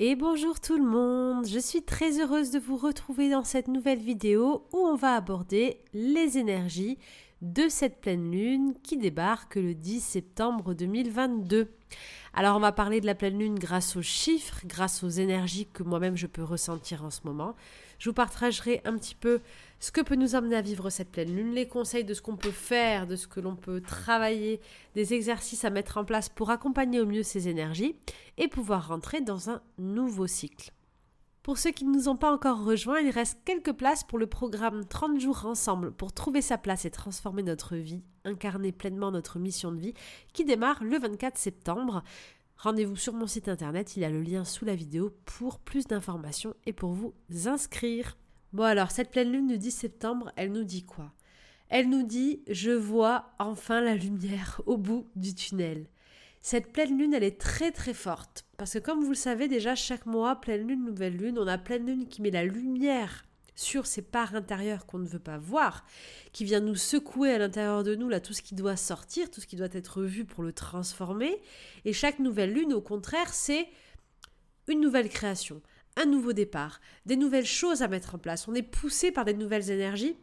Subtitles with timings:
[0.00, 3.98] Et bonjour tout le monde, je suis très heureuse de vous retrouver dans cette nouvelle
[3.98, 6.98] vidéo où on va aborder les énergies
[7.42, 11.72] de cette pleine lune qui débarque le 10 septembre 2022.
[12.32, 15.82] Alors on va parler de la pleine lune grâce aux chiffres, grâce aux énergies que
[15.82, 17.56] moi-même je peux ressentir en ce moment.
[17.98, 19.40] Je vous partagerai un petit peu
[19.80, 22.36] ce que peut nous amener à vivre cette pleine lune, les conseils de ce qu'on
[22.36, 24.60] peut faire, de ce que l'on peut travailler,
[24.94, 27.96] des exercices à mettre en place pour accompagner au mieux ces énergies
[28.36, 30.72] et pouvoir rentrer dans un nouveau cycle.
[31.48, 34.26] Pour ceux qui ne nous ont pas encore rejoints, il reste quelques places pour le
[34.26, 39.38] programme 30 jours ensemble pour trouver sa place et transformer notre vie, incarner pleinement notre
[39.38, 39.94] mission de vie
[40.34, 42.02] qui démarre le 24 septembre.
[42.58, 45.86] Rendez-vous sur mon site internet, il y a le lien sous la vidéo pour plus
[45.86, 47.14] d'informations et pour vous
[47.46, 48.16] inscrire.
[48.52, 51.12] Bon alors, cette pleine lune du 10 septembre, elle nous dit quoi?
[51.68, 55.86] Elle nous dit je vois enfin la lumière au bout du tunnel.
[56.40, 58.44] Cette pleine lune, elle est très très forte.
[58.56, 61.58] Parce que comme vous le savez déjà, chaque mois, pleine lune, nouvelle lune, on a
[61.58, 63.27] pleine lune qui met la lumière
[63.58, 65.84] sur ces parts intérieures qu'on ne veut pas voir,
[66.32, 69.40] qui vient nous secouer à l'intérieur de nous, là, tout ce qui doit sortir, tout
[69.40, 71.42] ce qui doit être vu pour le transformer.
[71.84, 73.68] Et chaque nouvelle lune, au contraire, c'est
[74.68, 75.60] une nouvelle création,
[75.96, 78.46] un nouveau départ, des nouvelles choses à mettre en place.
[78.46, 80.16] On est poussé par des nouvelles énergies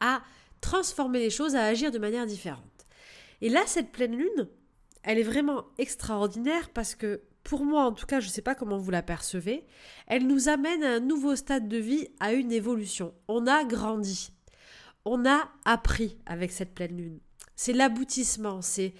[0.00, 0.20] à
[0.60, 2.86] transformer les choses, à agir de manière différente.
[3.40, 4.48] Et là, cette pleine lune,
[5.02, 8.54] elle est vraiment extraordinaire parce que pour moi, en tout cas, je ne sais pas
[8.54, 9.64] comment vous la percevez,
[10.06, 13.14] elle nous amène à un nouveau stade de vie, à une évolution.
[13.28, 14.32] On a grandi.
[15.04, 17.20] On a appris avec cette pleine lune.
[17.56, 18.94] C'est l'aboutissement, c'est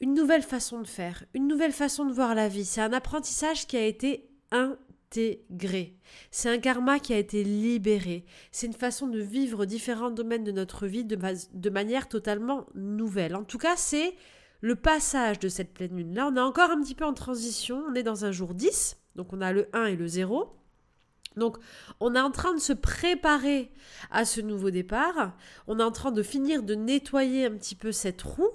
[0.00, 2.64] une nouvelle façon de faire, une nouvelle façon de voir la vie.
[2.64, 5.96] C'est un apprentissage qui a été intégré.
[6.30, 8.24] C'est un karma qui a été libéré.
[8.52, 11.18] C'est une façon de vivre différents domaines de notre vie de,
[11.52, 13.34] de manière totalement nouvelle.
[13.34, 14.14] En tout cas, c'est
[14.64, 16.14] le passage de cette pleine lune.
[16.14, 17.84] Là, on est encore un petit peu en transition.
[17.86, 20.56] On est dans un jour 10, donc on a le 1 et le 0.
[21.36, 21.58] Donc,
[22.00, 23.70] on est en train de se préparer
[24.10, 25.34] à ce nouveau départ.
[25.66, 28.52] On est en train de finir de nettoyer un petit peu cette roue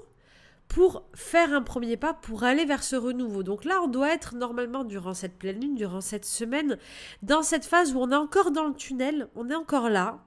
[0.67, 3.43] pour faire un premier pas pour aller vers ce renouveau.
[3.43, 6.79] Donc là, on doit être normalement durant cette pleine lune, durant cette semaine,
[7.21, 10.25] dans cette phase où on est encore dans le tunnel, on est encore là,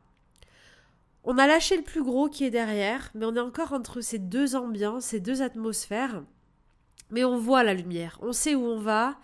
[1.24, 4.18] on a lâché le plus gros qui est derrière, mais on est encore entre ces
[4.18, 6.22] deux ambiances, ces deux atmosphères.
[7.10, 9.18] Mais on voit la lumière, on sait où on va,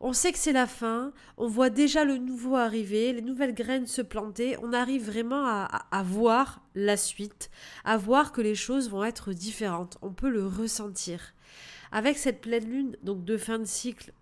[0.00, 3.86] on sait que c'est la fin, on voit déjà le nouveau arriver, les nouvelles graines
[3.86, 7.50] se planter, on arrive vraiment à, voir la suite,
[7.84, 11.34] à voir que les choses vont être différentes, on peut le ressentir.
[11.92, 14.12] Avec cette pleine lune, donc de fin de cycle,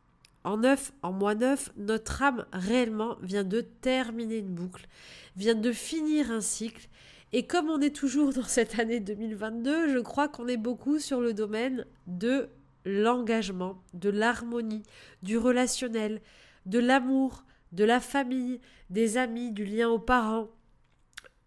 [0.44, 4.88] en neuf, en mois neuf, notre âme réellement vient de terminer une boucle,
[5.36, 6.88] vient de finir un cycle
[7.32, 11.20] et comme on est toujours dans cette année 2022, je crois qu'on est beaucoup sur
[11.20, 12.48] le domaine de
[12.84, 14.82] l'engagement, de l'harmonie,
[15.22, 16.22] du relationnel,
[16.64, 20.48] de l'amour, de la famille, des amis, du lien aux parents,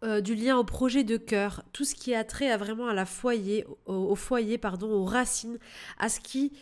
[0.03, 3.05] euh, du lien au projet de cœur, tout ce qui a trait vraiment à la
[3.05, 5.57] foyer, au, foyer, pardon, aux racines,
[5.97, 6.53] à ce qui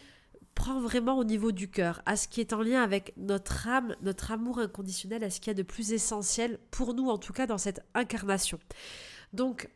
[0.56, 3.96] prend vraiment au niveau du cœur, à ce qui est en lien avec notre âme,
[4.02, 7.34] notre amour inconditionnel, à ce qu'il y a de plus essentiel pour nous, en tout
[7.34, 8.60] cas dans cette incarnation.
[9.34, 9.70] Donc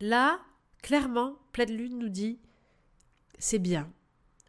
[0.00, 0.40] là,
[0.82, 2.38] clairement, pleine lune nous dit,
[3.38, 3.90] c'est bien.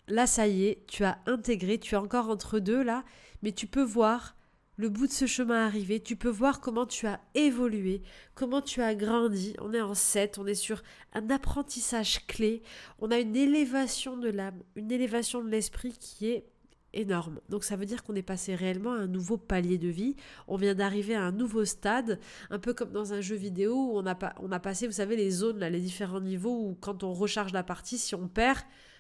[0.08, 3.04] Là, ça y est, tu as intégré, tu es encore entre deux là,
[3.42, 4.35] mais tu peux voir
[4.78, 8.02] le bout de ce chemin arrivé, tu peux voir comment tu as évolué,
[8.34, 9.56] comment tu as grandi.
[9.62, 12.62] On est en 7, on est sur un apprentissage clé,
[13.00, 16.46] on a une élévation de l'âme, une élévation de l'esprit qui est
[16.94, 17.40] énorme.
[17.50, 20.16] Donc ça veut dire qu'on est passé réellement à un nouveau palier de vie.
[20.48, 22.20] On vient d'arriver à un nouveau stade,
[22.50, 25.16] un peu comme dans un jeu vidéo où on a, on a passé, vous savez,
[25.16, 28.60] les zones, les différents niveaux où quand on recharge la partie, si on perd,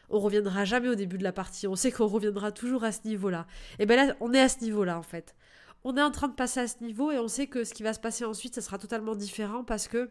[0.09, 1.68] on reviendra jamais au début de la partie.
[1.68, 3.47] On sait qu'on reviendra toujours à ce niveau-là.
[3.80, 5.35] Et bien là, on est à ce niveau-là en fait.
[5.85, 7.84] On est en train de passer à ce niveau et on sait que ce qui
[7.84, 10.09] va se passer ensuite, ça sera totalement différent parce que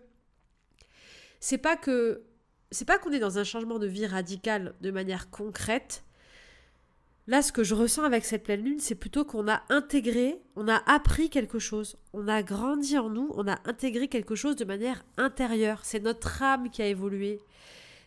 [1.40, 2.24] c'est pas que
[2.70, 6.04] c'est pas qu'on est dans un changement de vie radical de manière concrète,
[7.26, 10.68] Là, ce que je ressens avec cette pleine lune, c'est plutôt qu'on a intégré, on
[10.68, 14.66] a appris quelque chose, on a grandi en nous, on a intégré quelque chose de
[14.66, 15.80] manière intérieure.
[15.84, 17.40] C'est notre âme qui a évolué.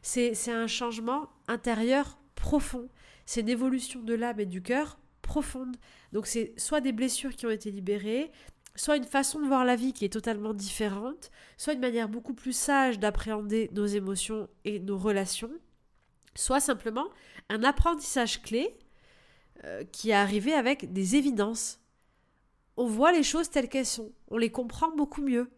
[0.04, 2.90] C'est un changement intérieur profond.
[3.26, 5.76] C'est une évolution de l'âme et du cœur profonde.
[6.14, 8.32] Donc c'est soit des blessures qui ont été libérées,
[8.76, 12.34] soit une façon de voir la vie qui est totalement différente, soit une manière beaucoup
[12.34, 15.52] plus sage d'appréhender nos émotions et nos relations,
[16.34, 17.08] soit simplement
[17.50, 18.74] un apprentissage clé
[19.66, 21.80] euh, qui est arrivé avec des évidences.
[22.78, 25.50] On voit les choses telles qu'elles sont, on les comprend beaucoup mieux.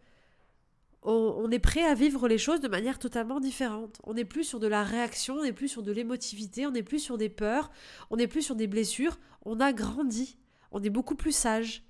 [1.02, 3.98] On, est prêt à vivre les choses de manière totalement différente.
[4.04, 6.82] On n'est plus sur de la réaction, on n'est plus sur de l'émotivité, on n'est
[6.82, 7.70] plus sur des peurs,
[8.10, 9.18] on n'est plus sur des blessures.
[9.44, 10.36] On a grandi,
[10.72, 11.82] on est beaucoup plus sage.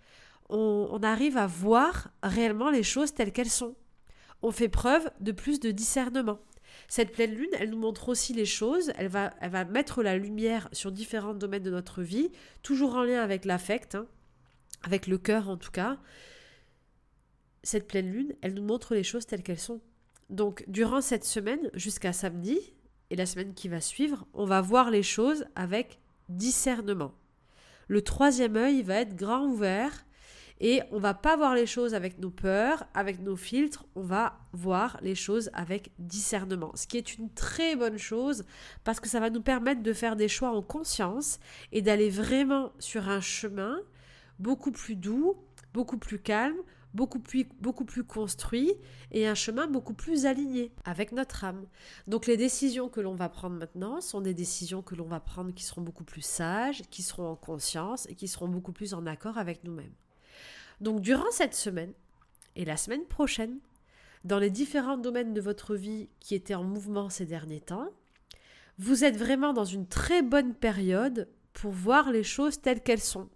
[0.49, 3.75] on arrive à voir réellement les choses telles qu'elles sont.
[4.43, 6.39] On fait preuve de plus de discernement.
[6.89, 10.17] Cette pleine lune, elle nous montre aussi les choses, elle va, elle va mettre la
[10.17, 12.31] lumière sur différents domaines de notre vie,
[12.63, 14.07] toujours en lien avec l'affect, hein,
[14.83, 15.99] avec le cœur en tout cas.
[17.63, 19.81] Cette pleine lune, elle nous montre les choses telles qu'elles sont.
[20.31, 22.59] Donc, durant cette semaine, jusqu'à samedi,
[23.11, 25.99] et la semaine qui va suivre, on va voir les choses avec
[26.29, 27.13] discernement.
[27.89, 30.07] Le troisième œil va être grand ouvert
[30.61, 34.39] et on va pas voir les choses avec nos peurs, avec nos filtres, on va
[34.53, 36.71] voir les choses avec discernement.
[36.77, 38.45] Ce qui est une très bonne chose
[38.85, 41.41] parce que ça va nous permettre de faire des choix en conscience
[41.73, 43.81] et d'aller vraiment sur un chemin
[44.39, 45.37] beaucoup plus doux,
[45.73, 46.59] beaucoup plus calme,
[46.95, 48.75] beaucoup plus, construit
[49.13, 51.67] et un chemin beaucoup plus aligné avec notre âme.
[52.07, 55.53] Donc les décisions que l'on va prendre maintenant sont des décisions que l'on va prendre
[55.53, 59.07] qui seront beaucoup plus sages, qui seront en conscience et qui seront beaucoup plus en
[59.07, 59.95] accord avec nous-mêmes.
[60.81, 61.93] Donc durant cette semaine
[62.57, 63.59] et la semaine prochaine,
[64.25, 67.91] dans les différents domaines de votre vie qui étaient en mouvement ces derniers temps,
[68.79, 73.29] vous êtes vraiment dans une très bonne période pour voir les choses telles qu'elles sont.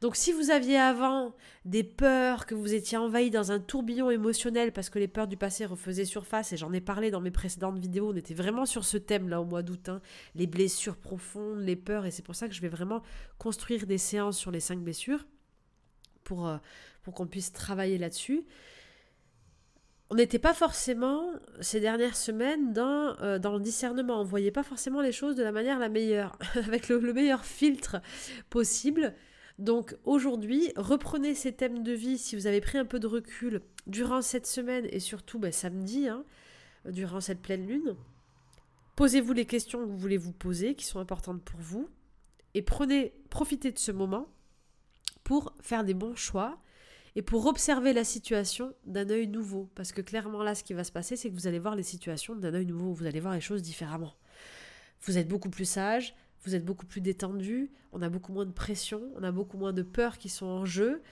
[0.00, 4.72] Donc si vous aviez avant des peurs, que vous étiez envahi dans un tourbillon émotionnel
[4.72, 7.78] parce que les peurs du passé refaisaient surface, et j'en ai parlé dans mes précédentes
[7.78, 10.00] vidéos, on était vraiment sur ce thème là au mois d'août, hein,
[10.34, 13.02] les blessures profondes, les peurs, et c'est pour ça que je vais vraiment
[13.38, 15.24] construire des séances sur les cinq blessures
[16.24, 16.56] pour, euh,
[17.14, 18.44] qu'on puisse travailler là-dessus.
[20.10, 24.20] On n'était pas forcément, ces dernières semaines, dans, euh, dans le discernement.
[24.20, 27.96] On voyait pas forcément les choses de la manière la meilleure, avec le, meilleur filtre
[28.50, 29.14] possible.
[29.58, 33.60] Donc aujourd'hui, reprenez ces thèmes de vie si vous avez pris un peu de recul
[33.86, 36.24] durant cette semaine et surtout ben, samedi, hein,
[36.86, 37.94] durant cette pleine lune.
[38.96, 41.88] Posez-vous les questions que vous voulez vous poser, qui sont importantes pour vous,
[42.54, 44.28] et prenez, profitez de ce moment
[45.24, 46.58] pour faire des bons choix
[47.16, 49.68] et pour observer la situation d'un œil nouveau.
[49.74, 51.82] Parce que clairement là, ce qui va se passer, c'est que vous allez voir les
[51.82, 54.14] situations d'un œil nouveau, vous allez voir les choses différemment.
[55.02, 58.52] Vous êtes beaucoup plus sage, vous êtes beaucoup plus détendu, on a beaucoup moins de
[58.52, 61.02] pression, on a beaucoup moins de peurs qui sont en jeu.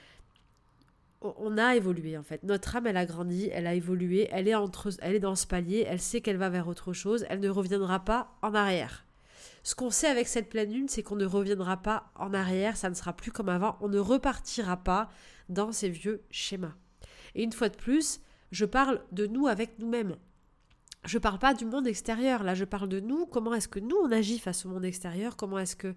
[1.20, 2.43] On a évolué en fait.
[2.43, 5.46] Notre âme, elle a grandi, elle a évolué, elle est, entre, elle est dans ce
[5.46, 9.06] palier, elle sait qu'elle va vers autre chose, elle ne reviendra pas en arrière.
[9.62, 12.90] Ce qu'on sait avec cette pleine lune, c'est qu'on ne reviendra pas en arrière, ça
[12.90, 15.08] ne sera plus comme avant, on ne repartira pas
[15.49, 16.75] dans ces vieux schémas.
[17.37, 18.20] Et une fois de plus,
[18.50, 20.17] je parle de nous avec nous-mêmes.
[21.05, 23.97] Je parle pas du monde extérieur, là je parle de nous, comment est-ce que nous
[23.97, 25.95] on agit face au monde extérieur, comment est-ce que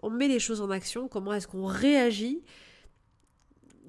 [0.00, 2.42] on met les choses en action, comment est-ce qu'on réagit,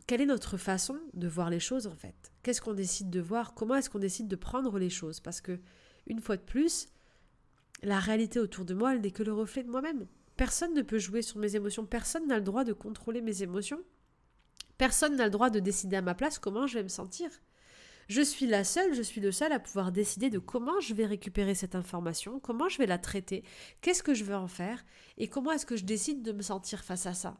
[0.07, 2.31] quelle est notre façon de voir les choses en fait?
[2.43, 3.53] Qu'est-ce qu'on décide de voir?
[3.53, 5.19] Comment est-ce qu'on décide de prendre les choses?
[5.19, 5.59] Parce que,
[6.07, 6.87] une fois de plus,
[7.81, 10.07] la réalité autour de moi, elle n'est que le reflet de moi-même.
[10.35, 13.81] Personne ne peut jouer sur mes émotions, personne n'a le droit de contrôler mes émotions.
[14.77, 17.29] Personne n'a le droit de décider à ma place comment je vais me sentir.
[18.07, 21.05] Je suis la seule, je suis le seul à pouvoir décider de comment je vais
[21.05, 23.43] récupérer cette information, comment je vais la traiter,
[23.81, 24.83] qu'est-ce que je veux en faire
[25.17, 27.37] et comment est-ce que je décide de me sentir face à ça.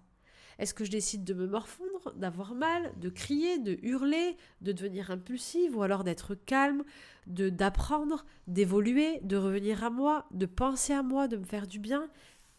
[0.60, 5.10] Est-ce que je décide de me morfondre, d'avoir mal, de crier, de hurler, de devenir
[5.10, 6.84] impulsive ou alors d'être calme,
[7.26, 11.80] de d'apprendre, d'évoluer, de revenir à moi, de penser à moi, de me faire du
[11.80, 12.08] bien?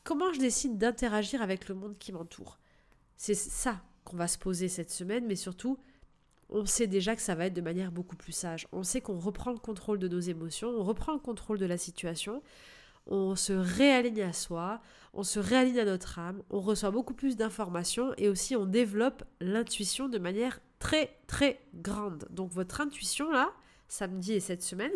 [0.03, 2.59] Comment je décide d'interagir avec le monde qui m'entoure?
[3.17, 5.79] C'est ça qu'on va se poser cette semaine, mais surtout,
[6.55, 8.69] on sait déjà que ça va être de manière beaucoup plus sage.
[8.70, 11.77] On sait qu'on reprend le contrôle de nos émotions, on reprend le contrôle de la
[11.77, 12.43] situation,
[13.06, 14.81] on se réaligne à soi,
[15.13, 19.25] on se réaligne à notre âme, on reçoit beaucoup plus d'informations et aussi on développe
[19.41, 22.29] l'intuition de manière très très grande.
[22.31, 23.53] Donc votre intuition là,
[23.89, 24.93] samedi et cette semaine,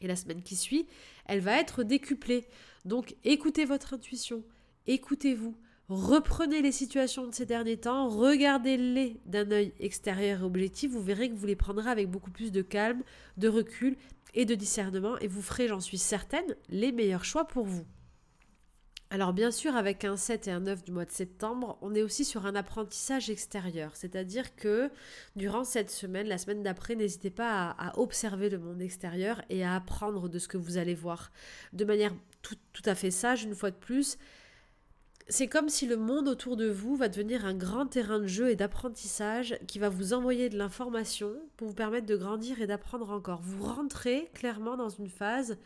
[0.00, 0.86] et la semaine qui suit,
[1.26, 2.46] elle va être décuplée.
[2.84, 4.44] Donc écoutez votre intuition,
[4.86, 5.56] écoutez-vous,
[5.94, 11.30] reprenez les situations de ces derniers temps, regardez-les d'un œil extérieur et objectif, vous verrez
[11.30, 13.02] que vous les prendrez avec beaucoup plus de calme,
[13.36, 13.96] de recul
[14.34, 17.84] et de discernement et vous ferez, j'en suis certaine, les meilleurs choix pour vous.
[19.12, 22.00] Alors bien sûr, avec un 7 et un 9 du mois de septembre, on est
[22.00, 23.94] aussi sur un apprentissage extérieur.
[23.94, 24.90] C'est-à-dire que
[25.36, 29.74] durant cette semaine, la semaine d'après, n'hésitez pas à, observer le monde extérieur et à
[29.74, 31.30] apprendre de ce que vous allez voir.
[31.74, 34.16] De manière tout, tout à fait sage, une fois de plus,
[35.28, 38.50] c'est comme si le monde autour de vous va devenir un grand terrain de jeu
[38.50, 43.10] et d'apprentissage qui va vous envoyer de l'information pour vous permettre de grandir et d'apprendre
[43.10, 43.40] encore.
[43.42, 45.56] Vous rentrez clairement dans une phase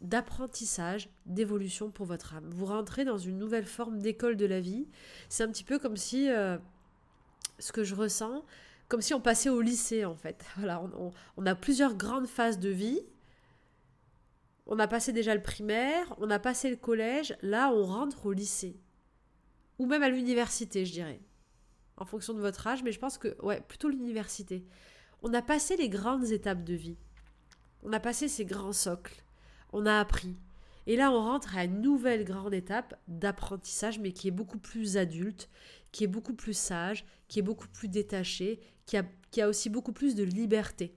[0.00, 2.50] d'apprentissage, d'évolution pour votre âme.
[2.50, 4.88] Vous rentrez dans une nouvelle forme d'école de la vie.
[5.28, 6.58] C'est un petit peu comme si euh,
[7.58, 8.44] ce que je ressens,
[8.88, 10.44] comme si on passait au lycée en fait.
[10.56, 10.82] Voilà,
[11.36, 13.00] on, a plusieurs grandes phases de vie.
[14.66, 18.32] On a passé déjà le primaire, on a passé le collège, là on rentre au
[18.32, 18.80] lycée.
[19.78, 21.20] Ou même à l'université, je dirais.
[21.96, 24.64] En fonction de votre âge, mais je pense que, ouais, plutôt l'université.
[25.22, 26.96] On a passé les grandes étapes de vie.
[27.82, 29.24] On a passé ces grands socles.
[29.72, 30.36] On a appris.
[30.86, 34.96] Et là, on rentre à une nouvelle grande étape d'apprentissage, mais qui est beaucoup plus
[34.96, 35.48] adulte,
[35.92, 39.70] qui est beaucoup plus sage, qui est beaucoup plus détaché, qui a, qui a aussi
[39.70, 40.96] beaucoup plus de liberté.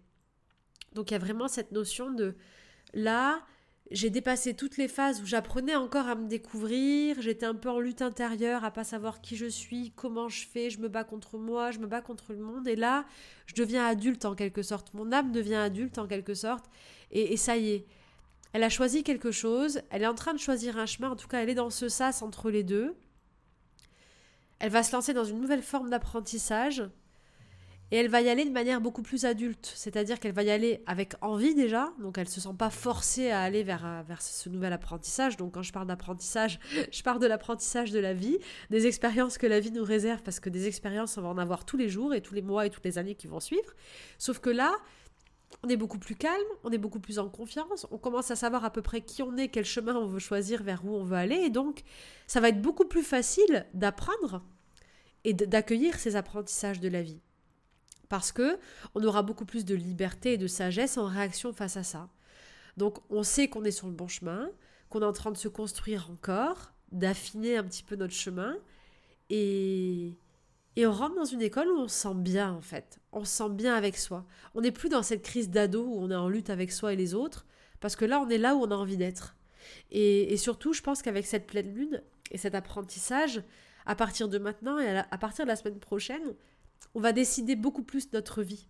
[0.93, 2.35] Donc il y a vraiment cette notion de
[2.93, 3.45] là,
[3.91, 7.79] j'ai dépassé toutes les phases où j'apprenais encore à me découvrir, j'étais un peu en
[7.79, 11.37] lutte intérieure à pas savoir qui je suis, comment je fais, je me bats contre
[11.37, 12.67] moi, je me bats contre le monde.
[12.67, 13.05] Et là,
[13.45, 16.65] je deviens adulte en quelque sorte, mon âme devient adulte en quelque sorte.
[17.11, 17.85] Et, et ça y est,
[18.53, 21.27] elle a choisi quelque chose, elle est en train de choisir un chemin, en tout
[21.27, 22.95] cas elle est dans ce sas entre les deux.
[24.59, 26.83] Elle va se lancer dans une nouvelle forme d'apprentissage
[27.91, 30.81] et elle va y aller de manière beaucoup plus adulte, c'est-à-dire qu'elle va y aller
[30.87, 34.73] avec envie déjà, donc elle se sent pas forcée à aller vers, vers ce nouvel
[34.73, 35.37] apprentissage.
[35.37, 36.59] Donc quand je parle d'apprentissage,
[36.91, 38.39] je parle de l'apprentissage de la vie,
[38.71, 41.65] des expériences que la vie nous réserve, parce que des expériences, on va en avoir
[41.65, 43.73] tous les jours et tous les mois et toutes les années qui vont suivre.
[44.17, 44.73] Sauf que là,
[45.63, 48.65] on est beaucoup plus calme, on est beaucoup plus en confiance, on commence à savoir
[48.65, 51.17] à peu près qui on est, quel chemin on veut choisir, vers où on veut
[51.17, 51.83] aller, et donc
[52.27, 54.43] ça va être beaucoup plus facile d'apprendre
[55.23, 57.19] et d'accueillir ces apprentissages de la vie.
[58.09, 58.59] Parce que
[58.93, 62.09] on aura beaucoup plus de liberté et de sagesse en réaction face à ça.
[62.77, 64.49] Donc on sait qu'on est sur le bon chemin,
[64.89, 68.55] qu'on est en train de se construire encore, d'affiner un petit peu notre chemin,
[69.29, 70.17] et,
[70.75, 72.99] et on rentre dans une école où on se sent bien en fait.
[73.11, 74.25] On se sent bien avec soi.
[74.53, 76.95] On n'est plus dans cette crise d'ado où on est en lutte avec soi et
[76.95, 77.45] les autres,
[77.79, 79.35] parce que là on est là où on a envie d'être.
[79.91, 83.43] Et, surtout, je pense qu'avec cette pleine lune et cet apprentissage,
[83.85, 86.35] à partir de maintenant et à, partir de la semaine prochaine,
[86.93, 88.67] on va décider beaucoup plus notre vie.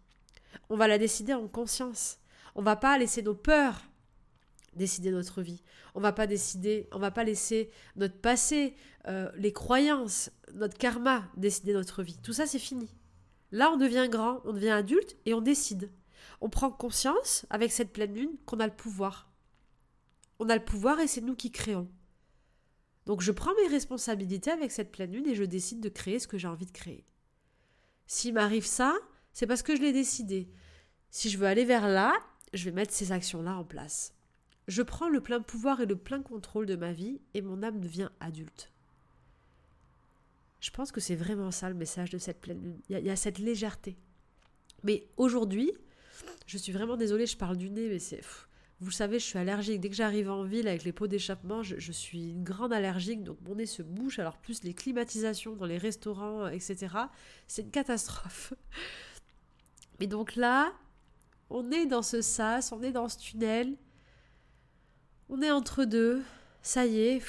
[0.69, 2.19] On va la décider en conscience.
[2.55, 3.81] On va pas laisser nos peurs
[4.75, 5.63] décider notre vie.
[5.93, 8.75] On va pas décider, on va pas laisser notre passé,
[9.07, 12.17] euh, les croyances, notre karma décider notre vie.
[12.21, 12.89] Tout ça, c'est fini.
[13.51, 15.91] Là, on devient grand, on devient adulte et on décide.
[16.41, 19.31] On prend conscience avec cette pleine lune qu'on a le pouvoir.
[20.39, 21.89] On a le pouvoir et c'est nous qui créons.
[23.05, 26.27] Donc je prends mes responsabilités avec cette pleine lune et je décide de créer ce
[26.27, 27.05] que j'ai envie de créer.
[28.07, 28.95] S'il m'arrive ça,
[29.33, 30.49] c'est parce que je l'ai décidé.
[31.09, 32.13] Si je veux aller vers là,
[32.53, 34.13] je vais mettre ces actions-là en place.
[34.67, 37.79] Je prends le plein pouvoir et le plein contrôle de ma vie et mon âme
[37.79, 38.71] devient adulte.
[40.59, 42.81] Je pense que c'est vraiment ça le message de cette pleine lune.
[42.89, 43.97] Il y, a cette légèreté.
[44.83, 45.71] Mais aujourd'hui,
[46.47, 48.21] je suis vraiment désolée, je parle du nez, mais c'est.
[48.81, 49.79] Vous savez, je suis allergique.
[49.79, 53.37] Dès que j'arrive en ville avec les pots d'échappement, je, suis une grande allergique, donc
[53.41, 54.19] mon nez se bouche.
[54.19, 56.87] Alors, plus les climatisations dans les restaurants, etc.
[57.47, 58.53] C'est une catastrophe.
[59.99, 60.73] Mais donc là,
[61.49, 63.77] on est dans ce sas, on est dans ce tunnel.
[65.29, 66.21] On est entre deux,
[66.61, 67.21] ça y est,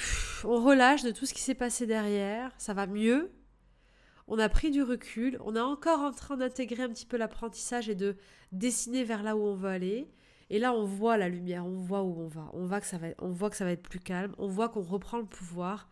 [0.43, 3.31] on relâche de tout ce qui s'est passé derrière, ça va mieux.
[4.27, 7.89] On a pris du recul, on est encore en train d'intégrer un petit peu l'apprentissage
[7.89, 8.17] et de
[8.51, 10.11] dessiner vers là où on veut aller.
[10.49, 12.97] Et là, on voit la lumière, on voit où on va, on voit que ça
[12.97, 15.89] va, on voit que ça va être plus calme, on voit qu'on reprend le pouvoir,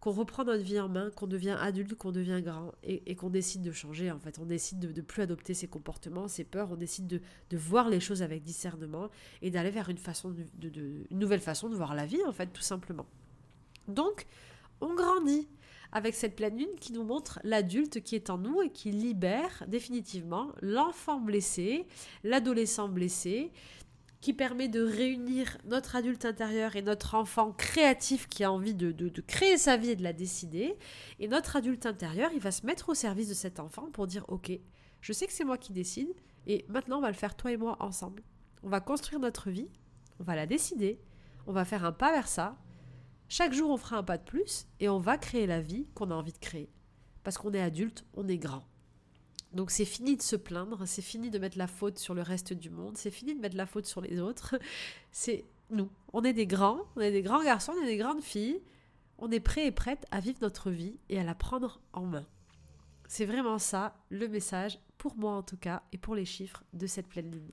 [0.00, 3.62] qu'on reprend notre vie en main, qu'on devient adulte, qu'on devient grand et, qu'on décide
[3.62, 4.10] de changer.
[4.10, 7.56] En fait, on décide de ne plus adopter ses comportements, ses peurs, on décide de,
[7.56, 9.10] voir les choses avec discernement
[9.42, 12.48] et d'aller vers une, façon de, une nouvelle façon de voir la vie, en fait,
[12.48, 13.06] tout simplement.
[13.86, 14.26] Donc,
[14.80, 15.46] on grandit
[15.92, 19.62] avec cette pleine lune qui nous montre l'adulte qui est en nous et qui libère
[19.68, 21.86] définitivement l'enfant blessé,
[22.24, 23.52] l'adolescent blessé,
[24.22, 29.20] qui permet de réunir notre adulte intérieur et notre enfant créatif qui a envie de,
[29.20, 30.78] créer sa vie et de la décider.
[31.18, 34.24] Et notre adulte intérieur, il va se mettre au service de cet enfant pour dire,
[34.28, 34.52] ok,
[35.00, 36.14] je sais que c'est moi qui décide,
[36.46, 38.22] et maintenant on va le faire toi et moi ensemble.
[38.62, 39.68] On va construire notre vie,
[40.20, 41.00] on va la décider,
[41.48, 42.56] on va faire un pas vers ça.
[43.28, 46.12] Chaque jour, on fera un pas de plus, et on va créer la vie qu'on
[46.12, 46.70] a envie de créer.
[47.24, 48.62] Parce qu'on est adulte, on est grand.
[49.54, 52.52] Donc c'est fini de se plaindre, c'est fini de mettre la faute sur le reste
[52.52, 54.56] du monde, c'est fini de mettre la faute sur les autres.
[55.12, 55.90] C'est nous.
[56.12, 58.60] On est des grands, on est des grands garçons, on est des grandes filles.
[59.18, 62.26] On est prêts et prêtes à vivre notre vie et à la prendre en main.
[63.06, 66.86] C'est vraiment ça le message, pour moi en tout cas, et pour les chiffres de
[66.86, 67.50] cette pleine lune.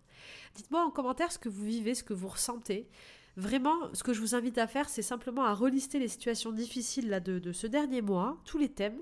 [0.55, 2.87] Dites-moi en commentaire ce que vous vivez, ce que vous ressentez.
[3.35, 7.21] Vraiment, ce que je vous invite à faire, c'est simplement à relister les situations difficiles
[7.23, 8.99] de ce dernier mois, tous les thèmes,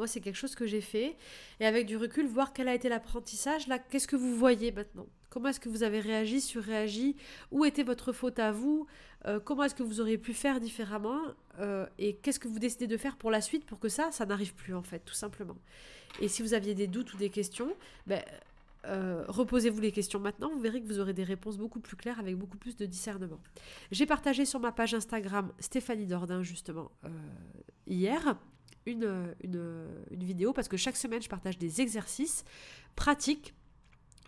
[0.00, 1.14] Moi, c'est quelque chose que j'ai fait.
[1.60, 3.66] Et avec du recul, voir quel a été l'apprentissage.
[3.66, 5.06] Là, qu'est-ce que vous voyez maintenant?
[5.28, 7.16] Comment est-ce que vous avez réagi, surréagi?
[7.50, 8.86] Où était votre faute à vous?
[9.26, 11.20] Euh, Comment est-ce que vous auriez pu faire différemment?
[11.58, 14.24] Euh, Et qu'est-ce que vous décidez de faire pour la suite pour que ça, ça
[14.24, 15.58] n'arrive plus, en fait, tout simplement?
[16.18, 17.70] Et si vous aviez des doutes ou des questions,
[18.06, 18.22] ben,
[18.86, 22.20] euh, reposez-vous les questions maintenant, vous verrez que vous aurez des réponses beaucoup plus claires
[22.20, 23.38] avec beaucoup plus de discernement.
[23.92, 26.90] J'ai partagé sur ma page Instagram Stéphanie Dordain justement
[27.86, 28.34] hier
[28.90, 29.34] une,
[30.10, 32.44] vidéo parce que chaque semaine je partage des exercices
[32.96, 33.54] pratiques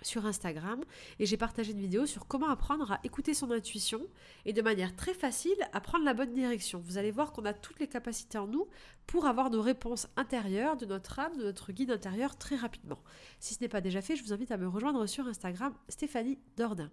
[0.03, 0.81] sur Instagram
[1.19, 4.01] et j'ai partagé une vidéo sur comment apprendre à écouter son intuition
[4.45, 6.81] et de manière très facile à prendre la bonne direction.
[6.81, 8.67] Vous allez voir qu'on a toutes les capacités en nous
[9.07, 12.99] pour avoir nos réponses intérieures de notre âme, de notre guide intérieur très rapidement.
[13.39, 16.39] Si ce n'est pas déjà fait, je vous invite à me rejoindre sur Instagram Stéphanie
[16.57, 16.91] Dordain.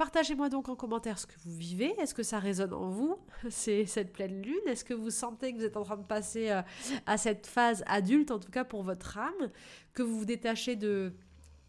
[0.00, 1.92] Partagez-moi donc en commentaire ce que vous vivez.
[2.00, 3.18] Est-ce que ça résonne en vous
[3.50, 4.62] C'est cette pleine lune?
[4.66, 6.62] Est-ce que vous sentez que vous êtes en train de passer euh,
[7.04, 9.50] à cette phase adulte, en tout cas pour votre âme,
[9.92, 11.12] que vous vous détachez de,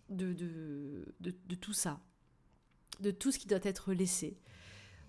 [0.07, 0.33] de,
[1.19, 1.99] de, tout ça,
[3.01, 4.39] de tout ce qui doit être laissé,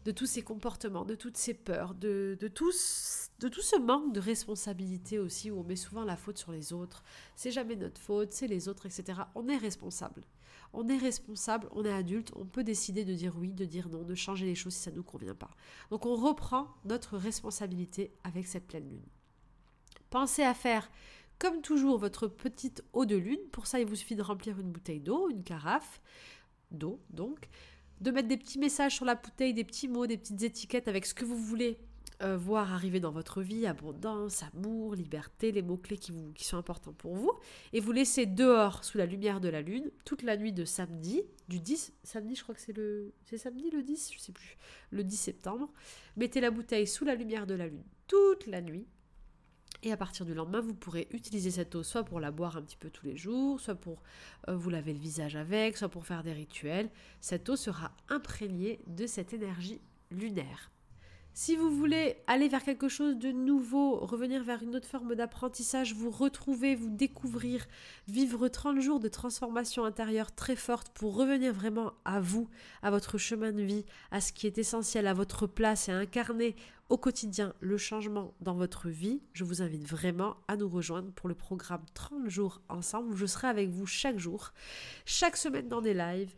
[0.04, 2.72] de tous ces comportements, de toutes ces peurs, de, de, tout,
[3.38, 6.72] de tout ce manque de responsabilité aussi, où on met souvent la faute sur les
[6.72, 7.04] autres.
[7.36, 9.20] C'est jamais notre faute, c'est les autres, etc.
[9.36, 10.24] On est responsable.
[10.72, 14.02] On est responsable, on est adulte, on peut décider de dire oui, de dire non,
[14.02, 15.50] de changer les choses si ça ne nous convient pas.
[15.90, 19.06] Donc on reprend notre responsabilité avec cette pleine lune.
[20.10, 20.90] Pensez à faire
[21.38, 23.40] comme toujours votre petite eau de lune.
[23.50, 26.00] Pour ça, il vous suffit de remplir une bouteille d'eau, une carafe
[26.70, 27.48] d'eau donc,
[28.00, 31.04] de mettre des petits messages sur la bouteille, des petits mots, des petites étiquettes avec
[31.04, 31.78] ce que vous voulez
[32.22, 36.92] euh, voir arriver dans votre vie, abondance, amour, liberté, les mots-clés qui, qui sont importants
[36.92, 37.32] pour vous,
[37.72, 41.22] et vous laissez dehors sous la lumière de la lune toute la nuit de samedi,
[41.48, 43.12] du 10, samedi je crois que c'est le...
[43.36, 44.56] Samedi le 10, je sais plus,
[44.90, 45.70] le 10 septembre.
[46.16, 48.86] Mettez la bouteille sous la lumière de la lune toute la nuit,
[49.82, 52.62] et à partir du lendemain, vous pourrez utiliser cette eau soit pour la boire un
[52.62, 54.02] petit peu tous les jours, soit pour
[54.48, 56.88] euh, vous laver le visage avec, soit pour faire des rituels.
[57.20, 60.70] Cette eau sera imprégnée de cette énergie lunaire.
[61.34, 65.94] Si vous voulez aller vers quelque chose de nouveau, revenir vers une autre forme d'apprentissage,
[65.94, 67.66] vous retrouver, vous découvrir,
[68.06, 72.50] vivre 30 jours de transformation intérieure très forte pour revenir vraiment à vous,
[72.82, 75.96] à votre chemin de vie, à ce qui est essentiel, à votre place et à
[75.96, 76.54] incarner
[76.90, 81.26] au quotidien le changement dans votre vie, je vous invite vraiment à nous rejoindre pour
[81.26, 83.16] le programme 30 jours ensemble.
[83.16, 84.52] Je serai avec vous chaque jour,
[85.06, 86.34] chaque semaine dans des lives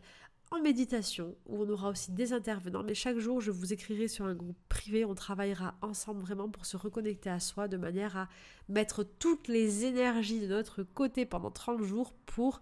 [0.51, 2.83] en méditation, où on aura aussi des intervenants.
[2.83, 5.03] Mais chaque jour, je vous écrirai sur un groupe privé.
[5.05, 8.29] On travaillera ensemble vraiment pour se reconnecter à soi de manière à
[8.69, 12.61] mettre toutes les énergies de notre côté pendant 30 jours pour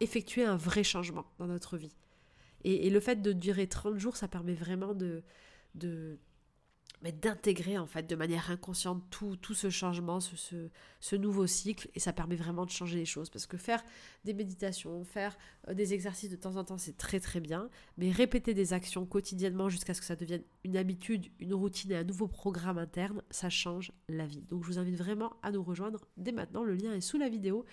[0.00, 1.94] effectuer un vrai changement dans notre vie.
[2.64, 5.22] Et, le fait de durer 30 jours, ça permet vraiment de,
[5.74, 6.18] de
[7.04, 12.00] mais d'intégrer en fait de manière inconsciente tout, tout ce changement, ce, nouveau cycle, et
[12.00, 13.28] ça permet vraiment de changer les choses.
[13.28, 13.84] Parce que faire
[14.24, 15.36] des méditations, faire
[15.68, 19.04] euh, des exercices de temps en temps, c'est très très bien, mais répéter des actions
[19.04, 23.22] quotidiennement jusqu'à ce que ça devienne une habitude, une routine et un nouveau programme interne,
[23.30, 24.40] ça change la vie.
[24.48, 27.28] Donc je vous invite vraiment à nous rejoindre dès maintenant, le lien est sous la
[27.28, 27.66] vidéo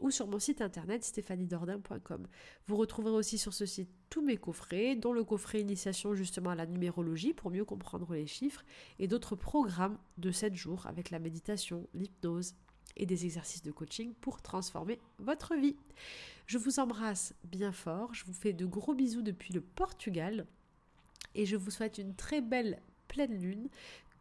[0.00, 2.26] ou sur mon site internet stéphaniedordin.com.
[2.66, 3.90] Vous retrouverez aussi sur ce site
[4.22, 8.64] mes coffrets, dont le coffret initiation justement à la numérologie pour mieux comprendre les chiffres
[8.98, 12.54] et d'autres programmes de 7 jours avec la méditation, l'hypnose
[12.96, 15.76] et des exercices de coaching pour transformer votre vie.
[16.46, 20.46] Je vous embrasse bien fort, je vous fais de gros bisous depuis le Portugal
[21.34, 23.68] et je vous souhaite une très belle pleine lune,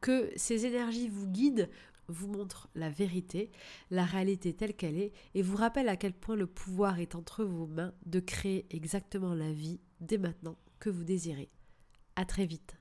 [0.01, 1.69] que ces énergies vous guident
[2.07, 3.51] vous montre la vérité,
[3.89, 7.43] la réalité telle qu'elle est, et vous rappelle à quel point le pouvoir est entre
[7.43, 11.49] vos mains de créer exactement la vie dès maintenant que vous désirez.
[12.15, 12.77] À très vite.